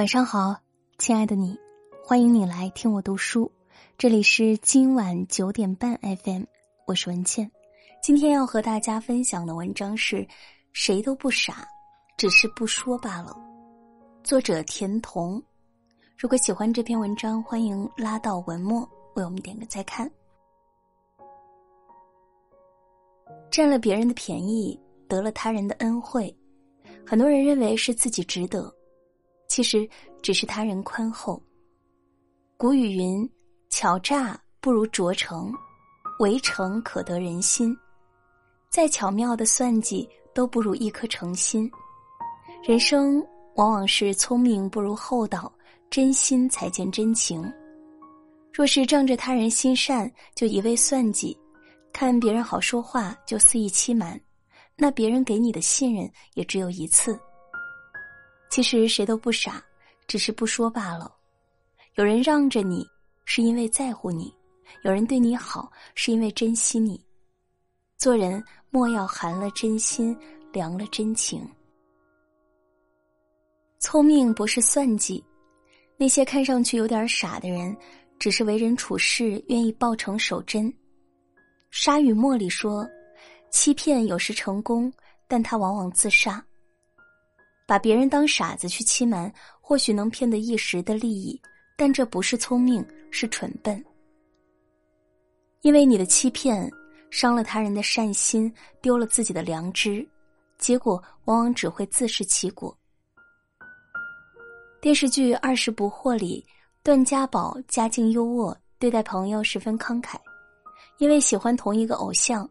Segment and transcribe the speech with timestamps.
[0.00, 0.56] 晚上好，
[0.96, 1.54] 亲爱的你，
[2.02, 3.52] 欢迎你来听我读书。
[3.98, 5.94] 这里是今晚九点半
[6.24, 6.44] FM，
[6.86, 7.50] 我是文倩。
[8.02, 10.26] 今天要和大家分享的文章是：
[10.72, 11.68] 谁都不傻，
[12.16, 13.36] 只是不说罢了。
[14.24, 15.42] 作者田童。
[16.16, 18.80] 如果喜欢这篇文章，欢迎拉到文末
[19.16, 20.10] 为我们点个再看。
[23.50, 26.34] 占了别人的便宜，得了他人的恩惠，
[27.06, 28.74] 很多人认为是自己值得。
[29.50, 29.86] 其实
[30.22, 31.42] 只是他人宽厚。
[32.56, 33.28] 古语云
[33.68, 35.52] ：“巧诈不如拙诚，
[36.20, 37.76] 围城可得人心。”
[38.70, 41.68] 再巧妙的算计都不如一颗诚心。
[42.62, 43.20] 人生
[43.56, 45.52] 往往是聪明不如厚道，
[45.90, 47.42] 真心才见真情。
[48.52, 51.36] 若是仗着他人心善就一味算计，
[51.92, 54.20] 看别人好说话就肆意欺瞒，
[54.76, 57.18] 那别人给你的信任也只有一次。
[58.50, 59.62] 其实谁都不傻，
[60.08, 61.10] 只是不说罢了。
[61.94, 62.84] 有人让着你，
[63.24, 64.26] 是因为在乎你；
[64.82, 67.00] 有人对你好，是因为珍惜你。
[67.96, 70.16] 做人莫要寒了真心，
[70.52, 71.48] 凉了真情。
[73.78, 75.24] 聪明不是算计，
[75.96, 77.74] 那些看上去有点傻的人，
[78.18, 80.72] 只是为人处事愿意报成守真。
[81.70, 82.84] 沙与墨里说
[83.48, 84.92] ：“欺骗有时成功，
[85.28, 86.44] 但他往往自杀。”
[87.70, 91.40] 把别人当傻子去欺瞒，或许能骗得一时的利益，
[91.76, 93.80] 但这不是聪明，是蠢笨。
[95.60, 96.68] 因为你的欺骗，
[97.10, 100.04] 伤了他人的善心，丢了自己的良知，
[100.58, 102.76] 结果往往只会自食其果。
[104.80, 106.44] 电视剧《二十不惑》里，
[106.82, 110.16] 段家宝家境优渥，对待朋友十分慷慨。
[110.98, 112.50] 因为喜欢同一个偶像，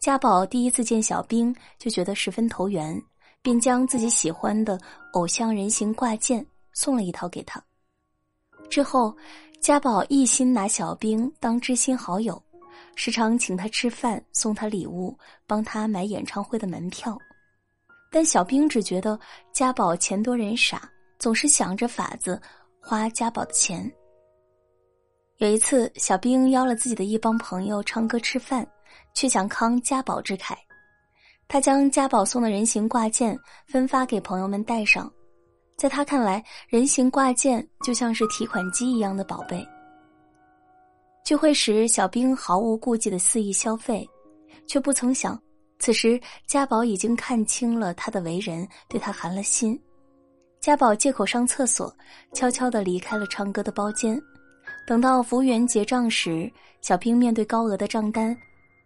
[0.00, 3.00] 家宝第一次见小兵就觉得十分投缘。
[3.46, 4.76] 便将自己喜欢的
[5.12, 7.62] 偶像人形挂件送了一套给他。
[8.68, 9.16] 之后，
[9.60, 12.42] 家宝一心拿小兵当知心好友，
[12.96, 17.16] 时常请他吃饭，送他礼物，帮他买演唱会的门票。
[18.10, 19.16] 但小兵只觉得
[19.52, 22.42] 家宝钱多人傻，总是想着法子
[22.80, 23.88] 花家宝的钱。
[25.36, 28.66] 有一次，小兵邀了自己的一帮朋友唱歌吃饭，
[29.14, 30.56] 却想慷家宝之慨。
[31.48, 35.10] 他将家宝送的人形挂件分发给朋友们戴上，
[35.76, 39.66] 在他看来，人形挂件就像是提款机一样的宝贝。
[41.24, 44.08] 聚会时，小兵毫无顾忌的肆意消费，
[44.66, 45.40] 却不曾想，
[45.78, 49.80] 此时家宝已经看清了他的为人，对他寒了心。
[50.60, 51.94] 家宝借口上厕所，
[52.32, 54.20] 悄悄的离开了唱歌的包间。
[54.84, 58.36] 等到服务员结账时，小兵面对高额的账单。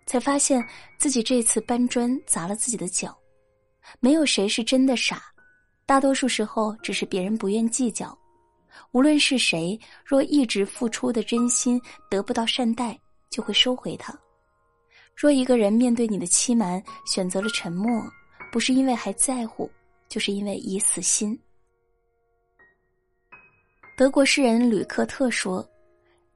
[0.07, 0.65] 才发现
[0.99, 3.17] 自己这次搬砖砸了自己的脚，
[4.01, 5.23] 没有谁是真的傻，
[5.87, 8.17] 大多数时候只是别人不愿计较。
[8.93, 12.99] 无论是谁，若一直付出的真心得不到善待，
[13.31, 14.13] 就会收回它。
[15.17, 18.03] 若一个人面对你的欺瞒选择了沉默，
[18.51, 19.71] 不是因为还在乎，
[20.09, 21.39] 就是因为已死心。
[23.97, 25.69] 德国诗人吕克特说：“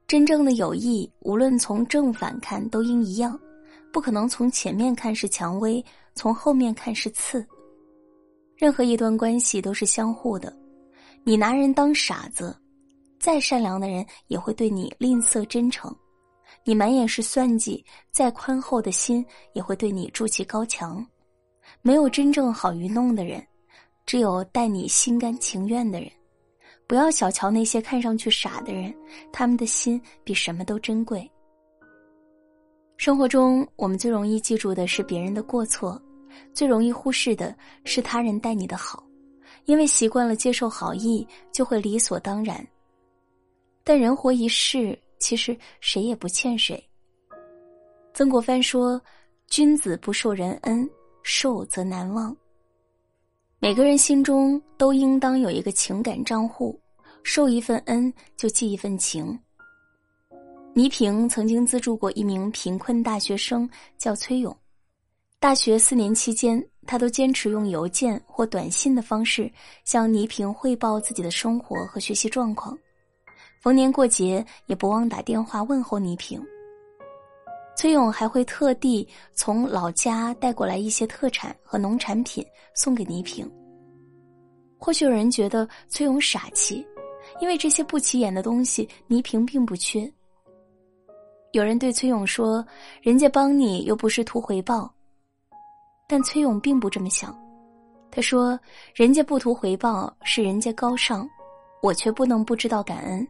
[0.05, 3.39] 真正的友谊，无论从正反看，都应一样。”
[3.95, 5.81] 不可能从前面看是蔷薇，
[6.15, 7.47] 从后面看是刺。
[8.57, 10.53] 任何一段关系都是相互的。
[11.23, 12.53] 你拿人当傻子，
[13.21, 15.89] 再善良的人也会对你吝啬真诚；
[16.65, 21.01] 你满眼是算计，再宽厚的心也会对你筑起高墙。
[21.81, 23.41] 没有真正好愚弄的人，
[24.05, 26.11] 只有待你心甘情愿的人。
[26.85, 28.93] 不要小瞧那些看上去傻的人，
[29.31, 31.31] 他们的心比什么都珍贵。
[32.97, 36.01] 生活中，我们最容易记住的是别人的过错，
[36.53, 39.03] 最容易忽视的是他人待你的好，
[39.65, 42.65] 因为习惯了接受好意，就会理所当然。
[43.83, 46.81] 但人活一世，其实谁也不欠谁。
[48.13, 48.99] 曾国藩说
[49.47, 50.89] ：“君子不受人恩，
[51.21, 52.35] 受则难忘。”
[53.59, 56.79] 每个人心中都应当有一个情感账户，
[57.23, 59.37] 受一份恩就记一份情。
[60.77, 63.67] 倪萍曾经资助过一名贫困大学生，
[63.97, 64.53] 叫崔勇。
[65.39, 69.49] 大学四年期间，他都坚持用邮件或短信的方式
[69.85, 72.77] 向倪萍汇报自己的生活和学习状况。
[73.61, 76.43] 逢年过节，也不忘打电话问候倪萍。
[77.77, 83.49] 崔勇还会特地从老家带过来一些特产和农产品送给倪萍。
[84.77, 86.85] 或许有人觉得崔勇傻气，
[87.39, 90.11] 因为这些不起眼的东西，倪萍并不缺。
[91.55, 92.63] 有人对崔勇说
[93.01, 94.93] ：“人家帮你又不是图回报。”
[96.05, 97.33] 但崔勇并不这么想。
[98.11, 98.59] 他说
[98.93, 101.25] ：“人家不图回报，是人家高尚；
[101.81, 103.25] 我却不能不知道感恩。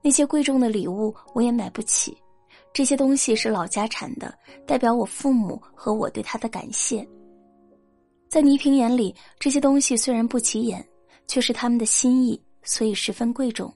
[0.00, 2.16] 那些贵重的礼物我也买不起，
[2.72, 4.34] 这些东西是老家产的，
[4.66, 7.06] 代表我父母和我对他的感谢。
[8.30, 10.82] 在倪萍眼里，这些东西虽然不起眼，
[11.26, 13.70] 却是他们的心意，所以十分贵重。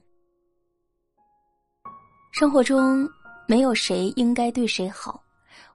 [2.31, 3.07] 生活中
[3.47, 5.21] 没有谁应该对谁好，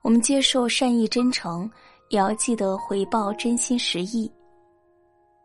[0.01, 1.69] 我们接受善意真诚，
[2.09, 4.31] 也要记得回报真心实意。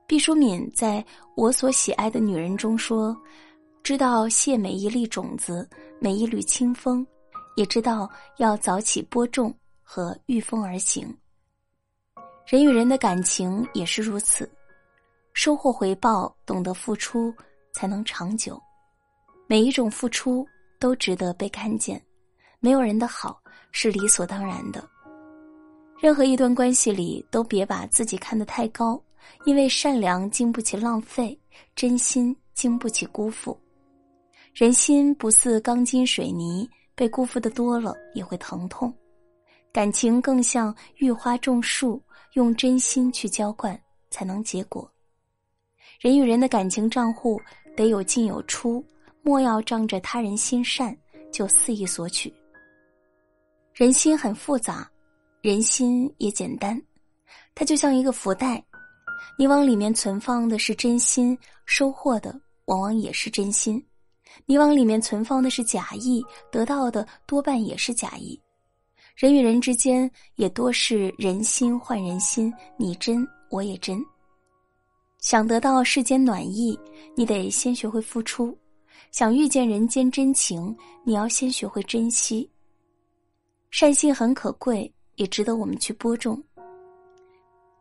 [0.07, 1.05] 毕淑敏在
[1.37, 3.17] 我所喜爱的女人中说。
[3.83, 5.69] 知道谢每一粒种子，
[6.01, 7.07] 每一缕清风，
[7.55, 11.15] 也知道要早起播种和御风而行。
[12.47, 14.51] 人与人的感情也是如此，
[15.35, 17.31] 收获回报，懂得付出，
[17.75, 18.59] 才能长久。
[19.47, 20.47] 每一种付出
[20.81, 22.03] 都值得被看见，
[22.65, 23.39] 没有人的好
[23.73, 24.83] 是理所当然的。
[26.01, 28.99] 任何一段关系里，都别把自己看得太高，
[29.45, 31.39] 因为善良经不起浪费，
[31.77, 33.55] 真心经不起辜负。
[34.55, 38.91] 人心不似钢筋水泥，被辜负的多了也会疼痛。
[39.71, 42.03] 感情更像育花种树，
[42.33, 43.79] 用真心去浇灌，
[44.09, 44.91] 才能结果。
[46.01, 47.39] 人与人的感情账户
[47.77, 48.83] 得有进有出，
[49.21, 50.97] 莫要仗着他人心善
[51.31, 52.33] 就肆意索取。
[53.75, 54.89] 人心很复杂，
[55.41, 56.81] 人心也简单，
[57.57, 58.65] 它就像一个福袋，
[59.37, 61.37] 你往里面存放的是真心，
[61.67, 62.33] 收获的
[62.67, 63.85] 往往也是真心。
[64.47, 68.41] 你往里面存放的是假意，得到的多半也是假意。
[69.17, 74.01] 人与人之间也多是人心换人心，你真我也真。
[75.19, 76.79] 想得到世间暖意，
[77.17, 78.57] 你得先学会付出；
[79.11, 82.49] 想遇见人间真情，你要先学会珍惜。
[83.75, 86.41] 善心很可贵，也值得我们去播种。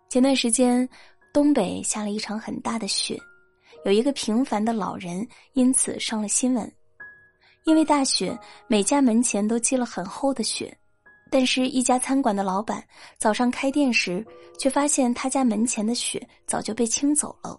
[0.10, 0.90] 前段时间，
[1.31, 3.16] 东北下了一场很大的雪。
[3.86, 5.24] 有一个平凡的老人
[5.54, 6.74] 因此上了新闻，
[7.66, 8.36] 因为大雪，
[8.66, 10.75] 每家门前都积了很厚的雪，
[11.30, 12.84] 但是，一家餐馆的老板
[13.19, 14.25] 早上开店时，
[14.57, 17.56] 却发现他家门前的雪早就被清走了。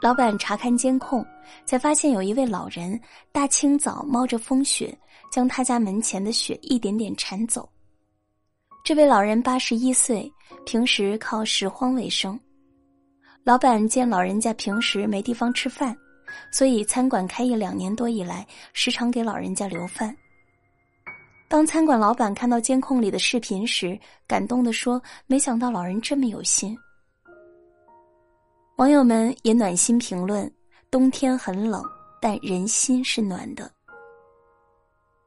[0.00, 1.26] 老板查看监控，
[1.66, 3.00] 才发现有一位老人
[3.32, 4.96] 大清早冒着风雪，
[5.30, 7.68] 将他家门前的雪一点点铲走。
[8.84, 10.32] 这位老人八十一岁，
[10.64, 12.38] 平时靠拾荒为生。
[13.44, 15.96] 老板见老人家平时没地方吃饭，
[16.52, 20.14] 所以餐馆开业两年多以来，时常给老人家留饭。
[21.48, 26.76] 当餐馆老板看到监控里的视频时，感动的说：“没想到老人这么有心。”
[28.76, 30.50] 网友们也暖心评论
[30.90, 31.82] ：“冬天很冷，
[32.20, 33.70] 但人心是暖的。”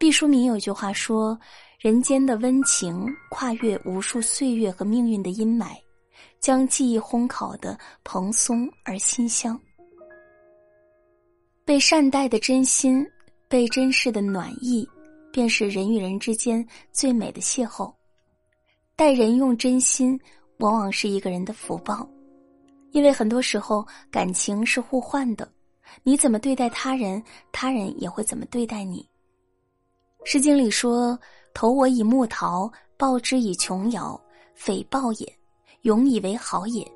[0.02, 1.40] 毕淑敏有句话说
[1.78, 5.76] ：“人间的温情，跨越无数岁月和命运的阴霾。”
[6.42, 9.62] 将记忆烘烤的蓬松而馨香，
[11.64, 13.06] 被善待的真心，
[13.48, 14.90] 被珍视的暖意，
[15.32, 17.94] 便是人与人之间最美的邂逅。
[18.96, 20.20] 待人用真心，
[20.58, 22.10] 往往是一个人的福报，
[22.90, 25.48] 因为很多时候感情是互换的，
[26.02, 29.00] 你怎么对待他人，他人也会怎么对待你。
[30.24, 31.18] 《诗经》里说
[31.54, 34.20] ：“投我以木桃，报之以琼瑶，
[34.56, 35.28] 匪报也。”
[35.82, 36.88] 永以为好也，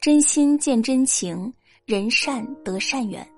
[0.00, 1.52] 真心见真情，
[1.84, 3.28] 人善得善缘。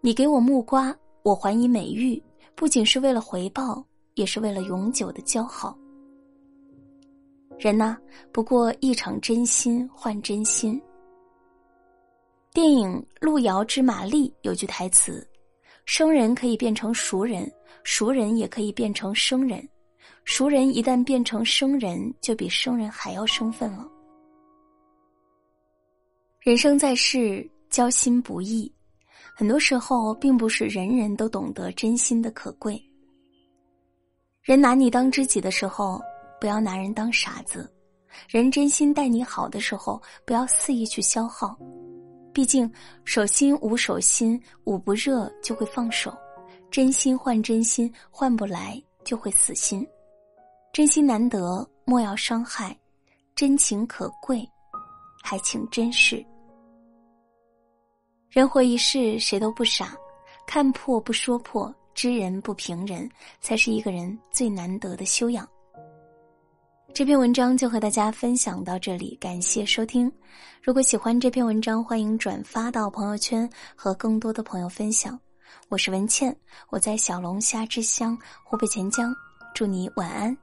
[0.00, 2.18] 你给我木瓜，我还以美玉，
[2.54, 3.84] 不仅是为了回报，
[4.14, 5.76] 也是为了永久的交好。
[7.58, 7.98] 人呐，
[8.32, 10.80] 不过一场真心换真心。
[12.54, 15.22] 电影《路遥知马力》有句台词
[15.84, 17.50] ：“生人可以变成熟人，
[17.84, 19.66] 熟人也可以变成生人。”
[20.24, 23.88] 熟人一旦变成生人，就比生人还要生分了。
[26.38, 28.72] 人生在世，交心不易，
[29.34, 32.80] 很多时候并不是人人都懂得真心的可贵。
[34.42, 36.00] 人拿你当知己的时候，
[36.40, 37.60] 不要拿人当傻子；
[38.28, 41.56] 人真心待你好的时候，不要肆意去消耗。
[42.32, 42.70] 毕竟
[43.04, 46.10] 手心捂手心，捂不热就会放手；
[46.70, 49.86] 真心换真心，换不来就会死心。
[50.72, 52.74] 真心难得，莫要伤害；
[53.34, 54.48] 真情可贵，
[55.22, 56.24] 还请珍视。
[58.30, 59.94] 人活一世，谁都不傻，
[60.46, 63.06] 看破不说破，知人不评人，
[63.42, 65.46] 才是一个人最难得的修养。
[66.94, 70.12] 这篇文章就和大家分享到这里，感谢收听。
[70.62, 75.18] 如果喜欢这篇文章，欢迎转发到朋友圈，和更多的朋友分享。
[75.70, 76.36] 我是文倩，
[76.68, 79.14] 我在小龙虾之乡湖北潜江，
[79.54, 80.36] 祝你晚安。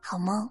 [0.00, 0.50] 好梦。